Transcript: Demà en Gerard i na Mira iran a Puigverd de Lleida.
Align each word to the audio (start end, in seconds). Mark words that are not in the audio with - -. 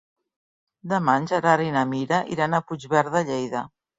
Demà 0.93 1.15
en 1.21 1.27
Gerard 1.33 1.67
i 1.67 1.75
na 1.77 1.85
Mira 1.91 2.21
iran 2.37 2.57
a 2.57 2.63
Puigverd 2.71 3.13
de 3.17 3.25
Lleida. 3.31 3.65